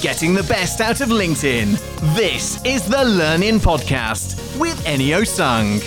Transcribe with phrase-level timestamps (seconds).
[0.00, 1.72] getting the best out of LinkedIn.
[2.14, 5.80] This is the Learn In Podcast with Enio Sung.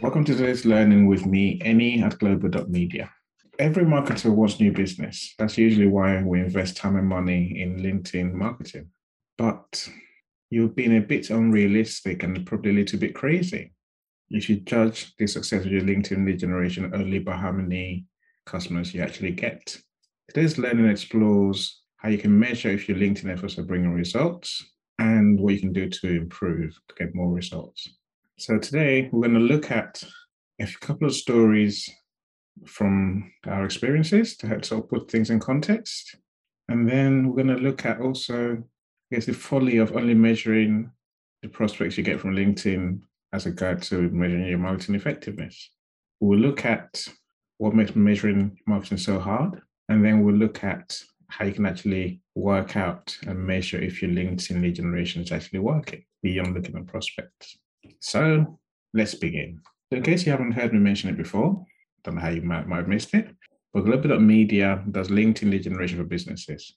[0.00, 3.10] Welcome to today's learning with me, Eni at global.media.
[3.58, 5.34] Every marketer wants new business.
[5.38, 8.88] That's usually why we invest time and money in LinkedIn marketing.
[9.36, 9.88] But
[10.48, 13.74] you've been a bit unrealistic and probably a little bit crazy.
[14.28, 18.06] You should judge the success of your LinkedIn lead generation only by how many
[18.46, 19.76] customers you actually get.
[20.28, 24.64] Today's learning explores how you can measure if your LinkedIn efforts are bringing results
[24.98, 27.88] and what you can do to improve to get more results.
[28.38, 30.02] So today we're going to look at
[30.60, 31.90] a couple of stories
[32.64, 36.16] from our experiences to help sort of put things in context.
[36.68, 40.90] And then we're going to look at also, I guess, the folly of only measuring
[41.42, 43.00] the prospects you get from LinkedIn
[43.32, 45.70] as a guide to measuring your marketing effectiveness.
[46.20, 47.04] We'll look at
[47.58, 52.20] what makes measuring marketing so hard and then we'll look at how you can actually
[52.34, 56.86] work out and measure if your LinkedIn lead generation is actually working beyond looking at
[56.86, 57.56] prospects.
[58.00, 58.58] So
[58.94, 59.60] let's begin.
[59.90, 61.64] So in case you haven't heard me mention it before,
[62.04, 63.34] don't know how you might, might have missed it,
[63.72, 66.74] but Global.media does LinkedIn lead generation for businesses.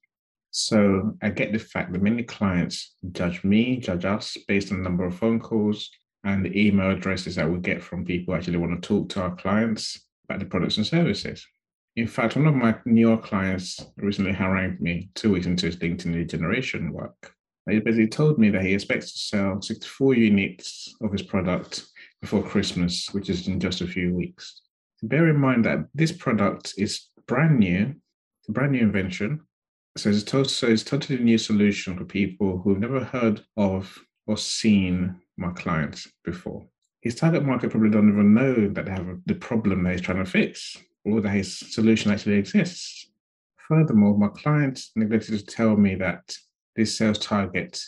[0.51, 4.83] So I get the fact that many clients judge me, judge us based on the
[4.83, 5.89] number of phone calls
[6.23, 9.21] and the email addresses that we get from people who actually want to talk to
[9.21, 11.45] our clients about the products and services.
[11.95, 16.13] In fact, one of my newer clients recently harangued me two weeks into his LinkedIn
[16.13, 17.33] lead generation work.
[17.69, 21.85] He basically told me that he expects to sell 64 units of his product
[22.21, 24.61] before Christmas, which is in just a few weeks.
[25.03, 27.95] Bear in mind that this product is brand new,
[28.47, 29.41] a brand new invention.
[29.95, 34.35] So it's, to- so it's totally new solution for people who've never heard of or
[34.35, 36.67] seen my clients before.
[37.01, 40.23] His target market probably don't even know that they have the problem that he's trying
[40.23, 43.09] to fix or that his solution actually exists.
[43.67, 46.35] Furthermore, my client neglected to tell me that
[46.75, 47.79] this sales target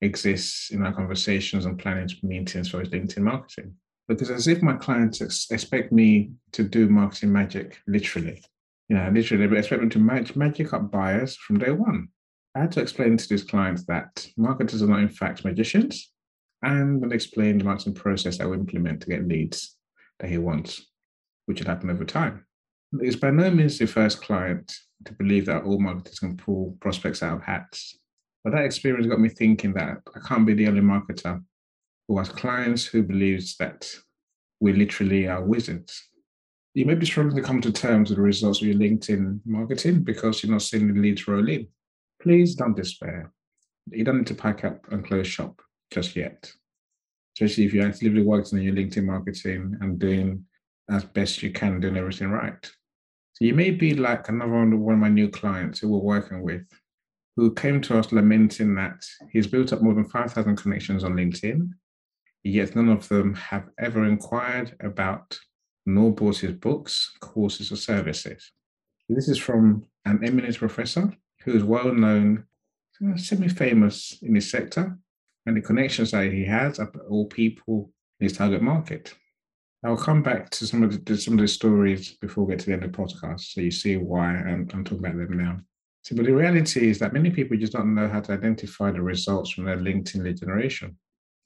[0.00, 3.74] exists in our conversations and planning meetings for his LinkedIn marketing.
[4.08, 8.42] Because as if my clients ex- expect me to do marketing magic, literally.
[8.88, 12.08] You know, literally, they expect me to mag- magic up buyers from day one.
[12.54, 16.10] I had to explain to these clients that marketers are not, in fact, magicians,
[16.62, 19.76] and then explain the marketing process that we implement to get leads
[20.18, 20.86] that he wants,
[21.46, 22.44] which would happen over time.
[23.00, 24.74] It's by no means the first client
[25.06, 27.98] to believe that all marketers can pull prospects out of hats.
[28.44, 31.42] But that experience got me thinking that I can't be the only marketer
[32.06, 33.88] who has clients who believes that
[34.60, 36.08] we literally are wizards.
[36.74, 40.02] You may be struggling to come to terms with the results of your LinkedIn marketing
[40.02, 41.68] because you're not seeing the leads roll in.
[42.20, 43.32] Please don't despair.
[43.90, 45.60] You don't need to pack up and close shop
[45.90, 46.52] just yet.
[47.36, 50.44] Especially if you're actively working on your LinkedIn marketing and doing
[50.90, 52.70] as best you can, doing everything right.
[53.42, 56.62] You may be like another one of, my new clients who we're working with,
[57.34, 61.70] who came to us lamenting that he's built up more than 5,000 connections on LinkedIn,
[62.44, 65.36] yet none of them have ever inquired about
[65.86, 68.52] nor bought his books, courses, or services.
[69.08, 72.44] This is from an eminent professor who is well known,
[73.04, 74.96] uh, semi famous in his sector,
[75.46, 79.16] and the connections that he has are all people in his target market.
[79.84, 82.66] I'll come back to some of the some of the stories before we get to
[82.66, 85.58] the end of the podcast, so you see why I'm, I'm talking about them now.
[86.04, 89.02] See, but the reality is that many people just don't know how to identify the
[89.02, 90.96] results from their LinkedIn lead generation.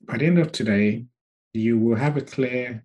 [0.03, 1.07] By the end of today,
[1.53, 2.85] you will have a clear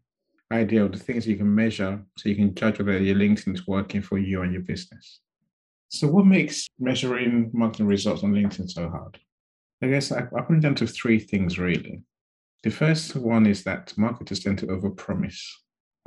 [0.52, 3.68] idea of the things you can measure, so you can judge whether your LinkedIn is
[3.68, 5.20] working for you and your business.
[5.90, 9.20] So, what makes measuring marketing results on LinkedIn so hard?
[9.82, 12.04] I guess I, I put it down to three things really.
[12.64, 15.42] The first one is that marketers tend to overpromise.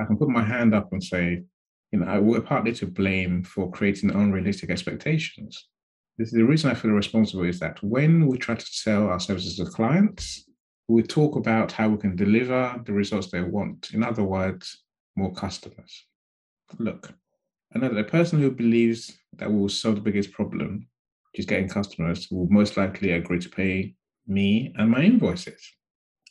[0.00, 1.42] I can put my hand up and say,
[1.90, 5.68] you know, we're partly to blame for creating unrealistic expectations.
[6.16, 9.18] This is the reason I feel responsible is that when we try to sell our
[9.18, 10.44] services to clients,
[10.86, 13.90] we talk about how we can deliver the results they want.
[13.92, 14.82] In other words,
[15.16, 16.06] more customers.
[16.78, 17.12] Look,
[17.72, 20.86] another the person who believes that we will solve the biggest problem,
[21.32, 23.94] which is getting customers, will most likely agree to pay
[24.26, 25.60] me and my invoices.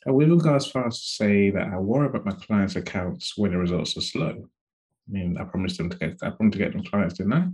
[0.06, 3.38] I will go as far as to say that I worry about my clients' accounts
[3.38, 4.48] when the results are slow.
[5.08, 7.48] I mean, I promised them to get, I promised to get them clients, didn't I?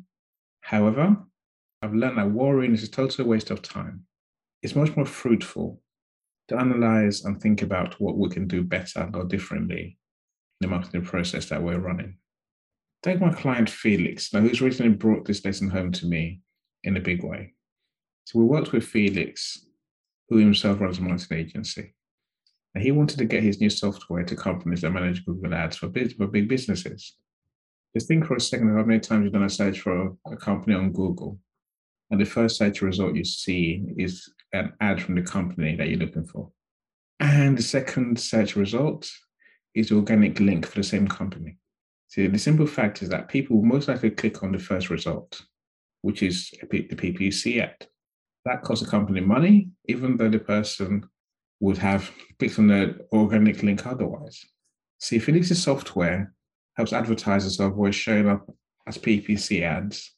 [0.62, 1.16] However,
[1.82, 4.04] I've learned that worrying is a total waste of time.
[4.62, 5.80] It's much more fruitful
[6.48, 9.96] to analyze and think about what we can do better or differently
[10.60, 12.18] in the marketing process that we're running.
[13.02, 16.40] Take my client Felix, now who's recently brought this lesson home to me
[16.84, 17.54] in a big way.
[18.24, 19.66] So we worked with Felix,
[20.28, 21.94] who himself runs a marketing agency.
[22.74, 25.88] And he wanted to get his new software to companies that manage Google Ads for
[25.88, 27.16] big, for big businesses.
[27.94, 30.76] Just think for a second how many times you've done a search for a company
[30.76, 31.38] on Google
[32.10, 35.98] and the first search result you see is an ad from the company that you're
[35.98, 36.50] looking for.
[37.20, 39.10] And the second search result
[39.74, 41.58] is organic link for the same company.
[42.08, 45.40] So the simple fact is that people will most likely click on the first result,
[46.02, 47.86] which is the PPC ad.
[48.44, 51.08] That costs the company money, even though the person
[51.60, 54.44] would have picked on the organic link otherwise.
[54.98, 56.32] See, Felix's software
[56.76, 58.50] helps advertisers avoid showing up
[58.86, 60.14] as PPC ads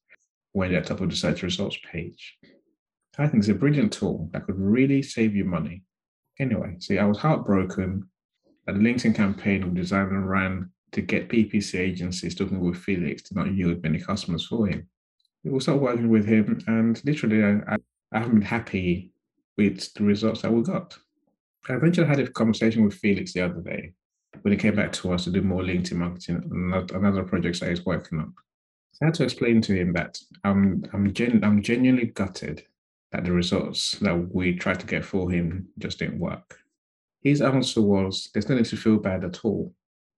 [0.52, 2.38] when they're at the top of the search results page.
[3.18, 5.82] I think it's a brilliant tool that could really save you money.
[6.38, 8.08] Anyway, see, I was heartbroken
[8.66, 13.22] that the LinkedIn campaign we designed and ran to get PPC agencies talking with Felix
[13.22, 14.88] to not yield many customers for him.
[15.44, 17.76] We started working with him, and literally, I,
[18.12, 19.12] I haven't been happy
[19.56, 20.96] with the results that we got.
[21.68, 23.92] I eventually had a conversation with Felix the other day
[24.42, 27.68] when he came back to us to do more LinkedIn marketing and another project that
[27.68, 28.34] he's working on.
[28.92, 32.64] So I had to explain to him that I'm I'm, I'm genuinely gutted
[33.12, 36.58] that the results that we tried to get for him just didn't work.
[37.20, 39.72] His answer was, "There's no need to feel bad at all.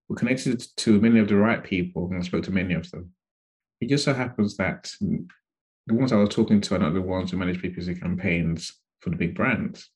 [0.09, 3.11] We connected to many of the right people and I spoke to many of them.
[3.81, 7.31] It just so happens that the ones I was talking to are not the ones
[7.31, 9.91] who manage PPC campaigns for the big brands."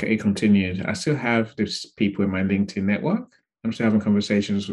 [0.00, 3.30] He continued, "I still have these people in my LinkedIn network.
[3.64, 4.70] I'm still having conversations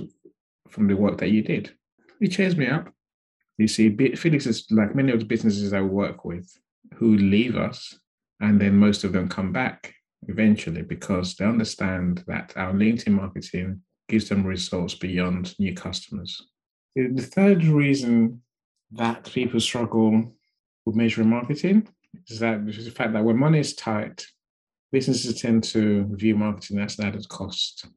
[0.69, 1.71] from the work that you did.
[2.21, 2.93] It cheers me up.
[3.57, 6.57] You see, Felix is like many of the businesses I work with
[6.95, 7.99] who leave us,
[8.39, 9.93] and then most of them come back
[10.27, 16.49] eventually because they understand that our LinkedIn marketing gives them results beyond new customers.
[16.95, 18.41] The third reason
[18.91, 20.35] that people struggle
[20.85, 21.87] with measuring marketing
[22.27, 24.25] is that the fact that when money is tight,
[24.91, 27.87] businesses tend to view marketing as an added cost.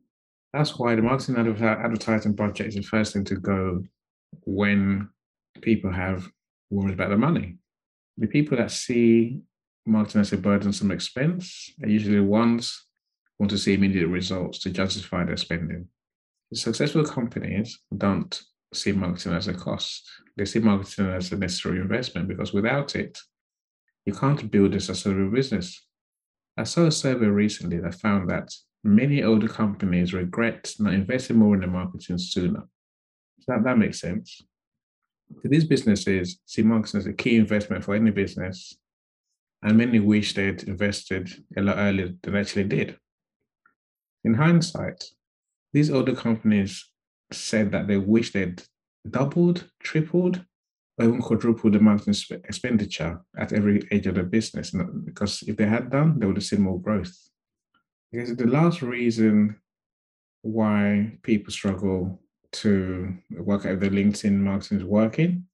[0.52, 3.82] That's why the marketing advertising budget is the first thing to go
[4.44, 5.08] when
[5.62, 6.28] people have
[6.70, 7.56] worries about the money.
[8.18, 9.40] The people that see
[9.86, 12.86] marketing as a burdensome expense are usually the ones
[13.38, 15.88] who want to see immediate results to justify their spending.
[16.52, 18.38] Successful companies don't
[18.74, 20.06] see marketing as a cost.
[20.36, 23.18] They see marketing as a necessary investment because without it,
[24.04, 25.86] you can't build a successful business.
[26.56, 28.52] I saw a survey recently that found that
[28.84, 32.64] many older companies regret not investing more in the marketing sooner.
[33.40, 34.42] So that, that makes sense.
[35.40, 38.76] To these businesses, see marketing as a key investment for any business,
[39.62, 42.98] and many wish they'd invested a lot earlier than actually did.
[44.24, 45.04] In hindsight,
[45.72, 46.90] these older companies
[47.32, 48.62] said that they wish they'd
[49.08, 50.44] doubled, tripled,
[50.98, 54.72] or even quadrupled the marketing expenditure at every age of the business.
[55.04, 57.16] Because if they had done, they would have seen more growth.
[58.10, 59.56] Because the last reason
[60.42, 62.20] why people struggle
[62.52, 65.46] to work out if their LinkedIn marketing is working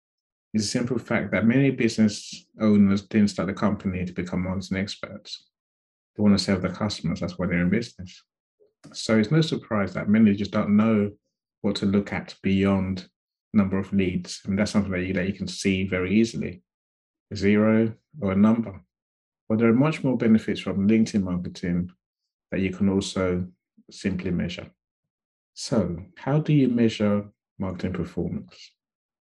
[0.55, 4.79] is the simple fact that many business owners didn't start the company to become marketing
[4.79, 5.45] experts.
[6.17, 7.21] They want to serve their customers.
[7.21, 8.25] That's why they're in business.
[8.93, 11.13] So it's no surprise that many just don't know
[11.61, 13.09] what to look at beyond
[13.53, 14.41] number of leads.
[14.45, 16.63] And that's something that you, that you can see very easily,
[17.33, 18.81] a zero or a number.
[19.49, 21.91] But there are much more benefits from LinkedIn marketing
[22.51, 23.47] that you can also
[23.91, 24.71] simply measure.
[25.55, 27.25] So, how do you measure
[27.59, 28.73] marketing performance?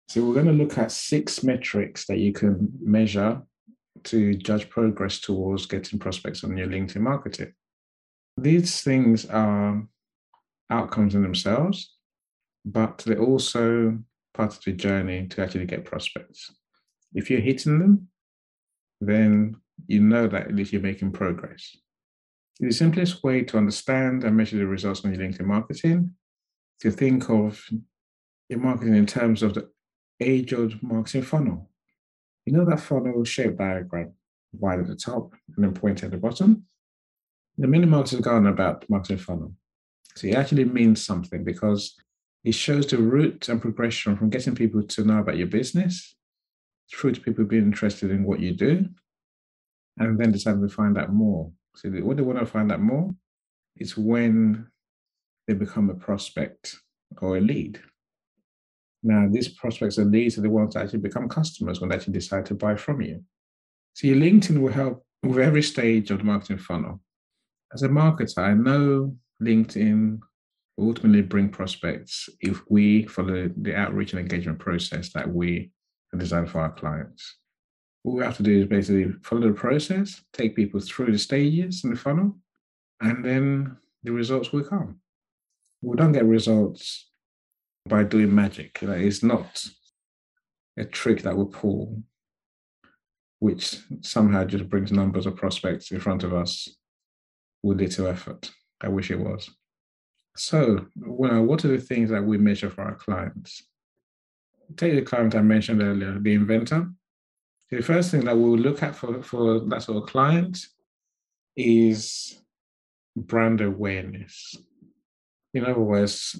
[0.10, 3.42] So, we're going to look at six metrics that you can measure
[4.06, 7.54] to judge progress towards getting prospects on your LinkedIn marketing.
[8.38, 9.86] These things are
[10.70, 11.96] outcomes in themselves,
[12.66, 13.98] but they're also
[14.36, 16.52] part of the journey to actually get prospects.
[17.14, 18.08] If you're hitting them,
[19.02, 19.56] then
[19.88, 21.76] you know that at least you're making progress.
[22.60, 26.12] The simplest way to understand and measure the results on your LinkedIn marketing
[26.82, 27.62] to think of
[28.50, 29.70] your marketing in terms of the
[30.22, 31.70] age old marketing funnel.
[32.46, 34.14] You know that funnel shape diagram,
[34.54, 36.66] wide at the top and then point at the bottom?
[37.58, 39.54] The many marketers go on about marketing funnel.
[40.16, 41.96] So it actually means something because
[42.46, 46.16] it shows the route and progression from getting people to know about your business
[46.94, 48.88] through to people being interested in what you do
[49.98, 51.52] and then deciding to find out more.
[51.76, 53.10] So what they want to find out more
[53.78, 54.68] is when
[55.48, 56.76] they become a prospect
[57.20, 57.82] or a lead.
[59.02, 62.14] Now, these prospects and leads are the ones that actually become customers when they actually
[62.14, 63.24] decide to buy from you.
[63.94, 67.02] So your LinkedIn will help with every stage of the marketing funnel.
[67.74, 70.20] As a marketer, I know LinkedIn
[70.80, 75.72] ultimately bring prospects if we follow the outreach and engagement process that we
[76.12, 77.38] have designed for our clients.
[78.04, 81.84] What we have to do is basically follow the process, take people through the stages
[81.84, 82.38] in the funnel,
[83.02, 85.00] and then the results will come.
[85.82, 87.10] We don't get results
[87.88, 88.82] by doing magic.
[88.82, 89.66] You know, it's not
[90.78, 92.04] a trick that we pull.
[93.40, 96.68] which somehow just brings numbers of prospects in front of us
[97.64, 98.52] with little effort.
[98.82, 99.50] I wish it was.
[100.36, 103.64] So, well, what are the things that we measure for our clients?
[104.76, 106.90] Take the client I mentioned earlier, the inventor.
[107.72, 110.68] The first thing that we'll look at for, for that sort of client
[111.56, 112.42] is
[113.16, 114.56] brand awareness.
[115.54, 116.38] In other words,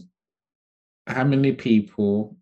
[1.08, 2.36] how many people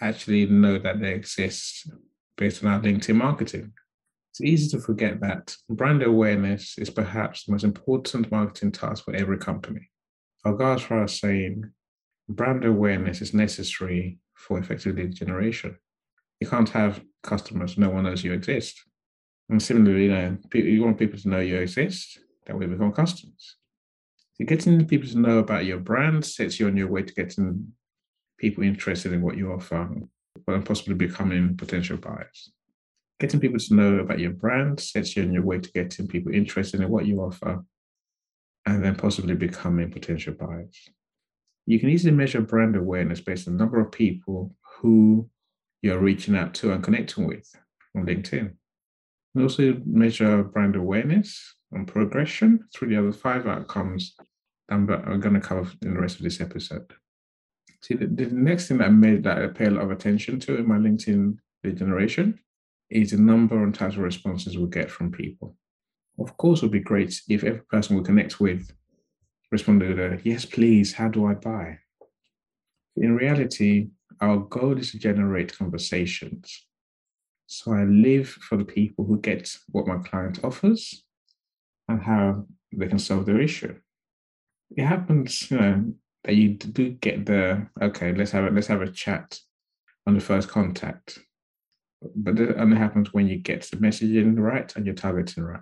[0.00, 1.88] actually know that they exist
[2.36, 3.72] based on our LinkedIn marketing?
[4.32, 9.14] It's easy to forget that brand awareness is perhaps the most important marketing task for
[9.14, 9.88] every company.
[10.46, 11.72] I'll go as saying
[12.28, 15.76] brand awareness is necessary for effective lead generation.
[16.38, 18.80] You can't have customers, no one knows you exist.
[19.48, 23.56] And similarly, you know, you want people to know you exist, that we become customers.
[24.34, 27.72] So getting people to know about your brand sets you on your way to getting
[28.38, 29.88] people interested in what you offer
[30.46, 32.52] and possibly becoming potential buyers.
[33.18, 36.32] Getting people to know about your brand sets you on your way to getting people
[36.32, 37.64] interested in what you offer
[38.66, 40.76] and then possibly becoming potential buyers.
[41.66, 45.28] You can easily measure brand awareness based on the number of people who
[45.82, 47.50] you're reaching out to and connecting with
[47.96, 48.52] on LinkedIn.
[49.34, 54.14] And also measure brand awareness and progression through the other five outcomes
[54.68, 54.86] that I'm
[55.20, 56.92] going to cover in the rest of this episode.
[57.82, 60.40] See, the, the next thing that I made that I pay a lot of attention
[60.40, 62.38] to in my LinkedIn lead generation
[62.90, 65.56] is the number and types of responses we get from people.
[66.18, 68.72] Of course, it would be great if every person we connect with
[69.52, 71.78] responded a yes, please, how do I buy?
[72.96, 73.88] In reality,
[74.20, 76.66] our goal is to generate conversations.
[77.46, 81.04] So I live for the people who get what my client offers
[81.88, 83.76] and how they can solve their issue.
[84.76, 85.92] It happens, you know,
[86.24, 89.38] that you do get the okay, let's have a let's have a chat
[90.06, 91.20] on the first contact.
[92.14, 95.60] But it only happens when you get the messaging right and your targeting right.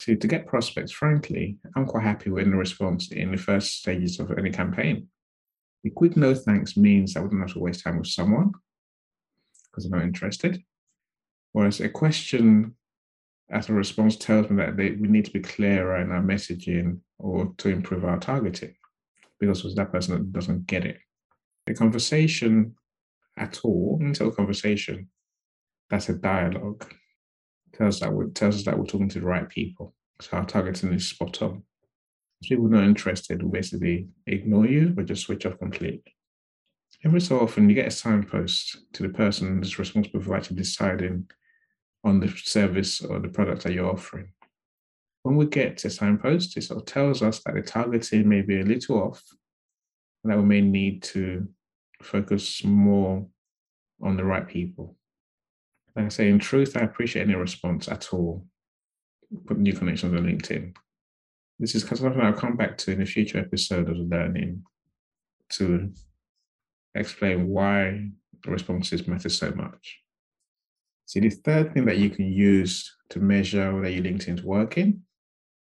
[0.00, 4.18] So to get prospects, frankly, I'm quite happy with the response in the first stages
[4.18, 5.08] of any campaign.
[5.84, 8.52] A quick no thanks means I wouldn't have to waste time with someone
[9.70, 10.62] because I'm not interested.
[11.52, 12.76] Whereas a question
[13.50, 17.00] as a response tells me that they, we need to be clearer in our messaging
[17.18, 18.74] or to improve our targeting
[19.38, 20.96] because it's that person that doesn't get it.
[21.66, 22.74] A conversation
[23.36, 25.10] at all, until a conversation,
[25.90, 26.86] that's a dialogue.
[27.80, 29.94] Tells that we tells us that we're talking to the right people.
[30.20, 31.62] So our targeting is spot on.
[32.42, 36.14] If people are not interested, we basically ignore you or just switch off completely.
[37.06, 41.30] Every so often you get a signpost to the person who's responsible for actually deciding
[42.04, 44.32] on the service or the product that you're offering.
[45.22, 48.42] When we get to a signpost, it sort of tells us that the targeting may
[48.42, 49.22] be a little off
[50.22, 51.48] and that we may need to
[52.02, 53.26] focus more
[54.02, 54.96] on the right people.
[55.96, 58.46] I say, in truth, I appreciate any response at all.
[59.46, 60.74] Put new connections on LinkedIn.
[61.58, 64.62] This is something I'll come back to in a future episode of the learning
[65.50, 65.92] to
[66.94, 68.08] explain why
[68.46, 69.98] responses matter so much.
[71.06, 75.02] See, the third thing that you can use to measure whether your LinkedIn is working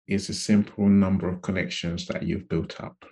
[0.07, 3.05] is the simple number of connections that you've built up.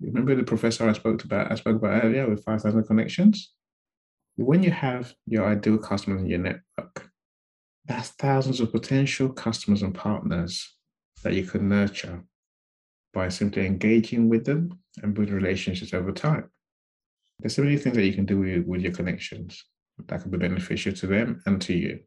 [0.00, 3.54] Remember the professor I spoke about I spoke about earlier with 5,000 connections?
[4.36, 7.10] When you have your ideal customers in your network,
[7.86, 10.76] that's thousands of potential customers and partners
[11.22, 12.22] that you can nurture
[13.14, 16.50] by simply engaging with them and building relationships over time.
[17.40, 19.64] There's so many things that you can do with, with your connections
[20.06, 22.00] that can be beneficial to them and to you.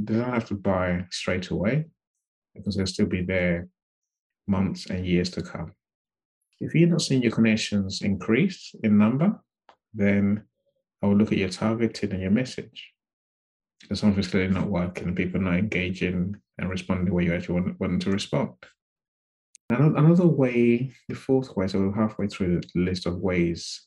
[0.00, 1.86] They don't have to buy straight away
[2.54, 3.68] because they'll still be there
[4.48, 5.72] months and years to come.
[6.60, 9.40] If you're not seeing your connections increase in number,
[9.94, 10.44] then
[11.02, 12.92] I will look at your targeting and your message.
[13.80, 17.60] Because something's clearly not working people are not engaging and responding the way you actually
[17.60, 18.54] want, want them to respond.
[19.70, 23.82] Another way, the fourth way, so we're halfway through the list of ways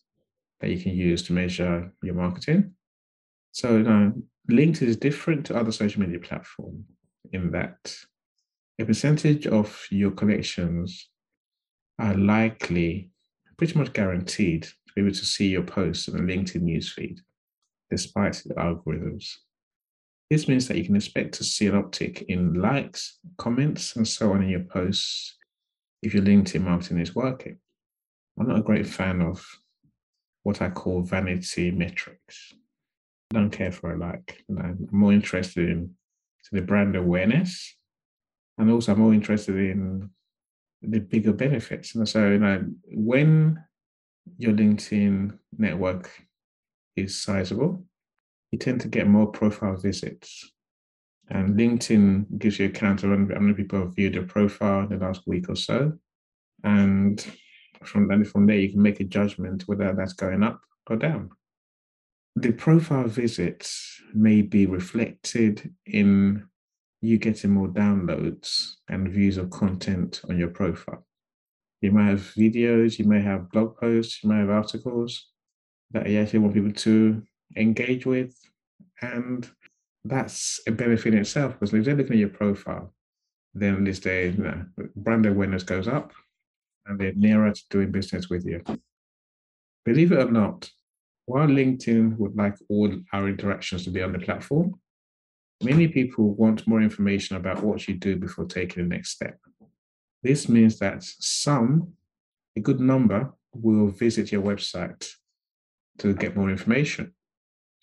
[0.59, 2.73] that you can use to measure your marketing.
[3.51, 4.13] So now,
[4.49, 6.85] LinkedIn is different to other social media platforms
[7.33, 7.95] in that
[8.79, 11.09] a percentage of your connections
[11.99, 13.11] are likely,
[13.57, 17.19] pretty much guaranteed, to be able to see your posts in the LinkedIn newsfeed,
[17.89, 19.35] despite the algorithms.
[20.29, 24.33] This means that you can expect to see an uptick in likes, comments, and so
[24.33, 25.37] on in your posts
[26.01, 27.57] if your LinkedIn marketing is working.
[28.39, 29.45] I'm not a great fan of
[30.43, 32.53] what I call vanity metrics.
[33.31, 34.43] I don't care for a like.
[34.49, 35.93] I'm more interested in
[36.51, 37.75] the brand awareness
[38.57, 40.09] and also I'm more interested in
[40.81, 41.95] the bigger benefits.
[41.95, 43.63] And so, you know, when
[44.37, 46.09] your LinkedIn network
[46.95, 47.83] is sizable,
[48.51, 50.51] you tend to get more profile visits.
[51.29, 54.89] And LinkedIn gives you a count of how many people have viewed your profile in
[54.89, 55.93] the last week or so.
[56.63, 57.25] And
[57.83, 60.59] from then from there, you can make a judgment whether that's going up
[60.89, 61.29] or down.
[62.35, 66.47] The profile visits may be reflected in
[67.01, 71.05] you getting more downloads and views of content on your profile.
[71.81, 75.27] You may have videos, you may have blog posts, you may have articles
[75.91, 77.23] that you actually want people to
[77.55, 78.35] engage with.
[79.01, 79.49] And
[80.05, 82.93] that's a benefit in itself because if they're looking at your profile,
[83.53, 86.13] then this day, you know, brand awareness goes up
[86.85, 88.61] and they're nearer to doing business with you.
[89.85, 90.69] Believe it or not,
[91.25, 94.79] while LinkedIn would like all our interactions to be on the platform,
[95.63, 99.37] many people want more information about what you do before taking the next step.
[100.23, 101.93] This means that some,
[102.55, 105.07] a good number, will visit your website
[105.99, 107.13] to get more information.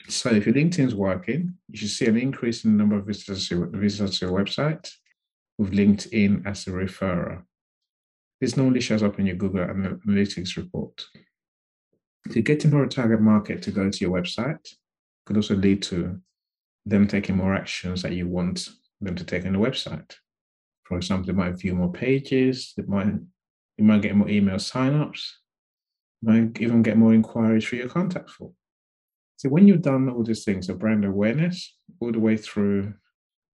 [0.08, 3.48] So if your LinkedIn's working, you should see an increase in the number of visitors
[3.48, 4.90] to your, visitors to your website
[5.58, 7.42] with LinkedIn as a referrer.
[8.40, 11.04] This normally shows up in your Google Analytics report.
[12.30, 14.74] To get more target market to go to your website
[15.26, 16.20] could also lead to
[16.86, 18.68] them taking more actions that you want
[19.00, 20.14] them to take on the website.
[20.88, 23.12] For example, they might view more pages, they might,
[23.76, 25.20] you might get more email signups,
[26.22, 28.54] might even get more inquiries for your contact form.
[29.36, 32.94] So when you've done all these things, so brand awareness, all the way through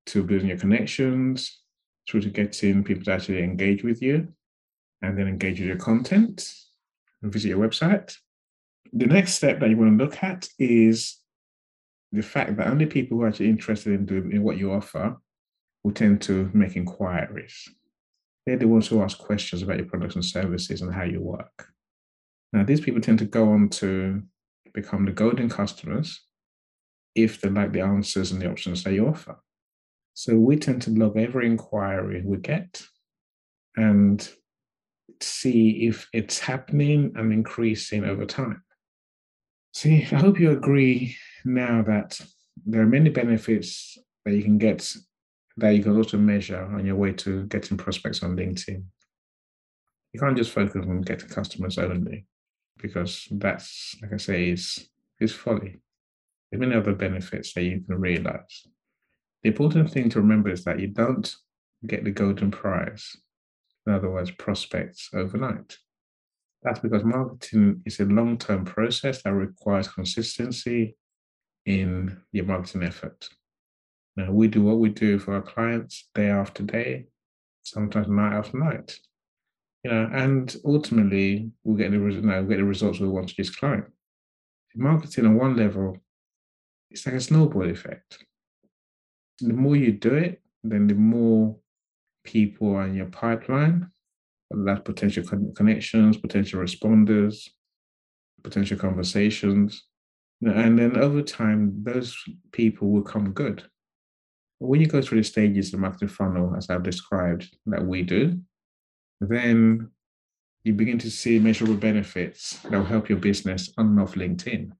[0.07, 1.61] to building your connections,
[2.09, 4.27] through to getting people to actually engage with you,
[5.01, 6.53] and then engage with your content
[7.23, 8.13] and visit your website.
[8.91, 11.17] The next step that you want to look at is
[12.11, 15.15] the fact that only people who are actually interested in doing in what you offer
[15.83, 17.67] will tend to make inquiries.
[18.45, 21.67] They're the ones who ask questions about your products and services and how you work.
[22.53, 24.21] Now, these people tend to go on to
[24.73, 26.21] become the golden customers
[27.15, 29.37] if they like the answers and the options that you offer.
[30.13, 32.83] So we tend to log every inquiry we get
[33.75, 34.27] and
[35.21, 38.63] see if it's happening and increasing over time.
[39.73, 42.19] See, I hope you agree now that
[42.65, 44.93] there are many benefits that you can get
[45.61, 48.83] that you can also measure on your way to getting prospects on LinkedIn.
[50.11, 52.25] You can't just focus on getting customers only
[52.81, 55.79] because that's, like I say, is is folly.
[56.51, 58.67] There are many other benefits that you can realize.
[59.43, 61.33] The important thing to remember is that you don't
[61.85, 63.15] get the golden prize,
[63.85, 65.77] in other words, prospects overnight.
[66.63, 70.95] That's because marketing is a long term process that requires consistency
[71.65, 73.29] in your marketing effort.
[74.15, 77.05] Now, we do what we do for our clients day after day,
[77.63, 78.99] sometimes night after night
[79.83, 83.35] you know, and ultimately we'll get the know, we'll get the results we want to
[83.35, 83.85] this client.
[84.75, 85.97] Marketing on one level,
[86.89, 88.23] it's like a snowball effect.
[89.39, 91.57] The more you do it, then the more
[92.23, 93.89] people in your pipeline,
[94.51, 95.23] that potential
[95.55, 97.49] connections, potential responders,
[98.43, 99.85] potential conversations.
[100.41, 102.17] And then over time, those
[102.51, 103.63] people will come good.
[104.63, 108.39] When you go through the stages of marketing funnel, as I've described, that we do,
[109.19, 109.89] then
[110.63, 114.71] you begin to see measurable benefits that will help your business off LinkedIn.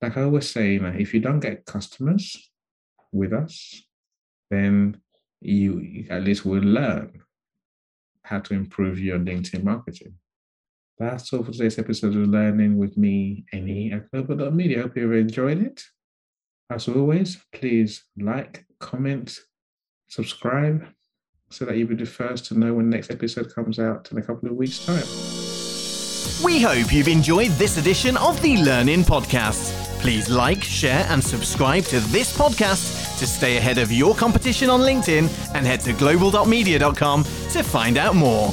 [0.00, 2.50] Like I always say, if you don't get customers
[3.12, 3.82] with us,
[4.50, 4.98] then
[5.42, 7.20] you at least will learn
[8.22, 10.14] how to improve your LinkedIn marketing.
[10.98, 14.78] That's all for today's episode of Learning with me, Any at Global.media.
[14.78, 15.84] I hope you've enjoyed it.
[16.70, 19.38] As always, please like, comment,
[20.08, 20.84] subscribe,
[21.50, 24.18] so that you'll be the first to know when the next episode comes out in
[24.18, 25.04] a couple of weeks' time.
[26.44, 29.72] We hope you've enjoyed this edition of the Learning Podcast.
[30.00, 34.80] Please like, share, and subscribe to this podcast to stay ahead of your competition on
[34.80, 38.52] LinkedIn and head to global.media.com to find out more.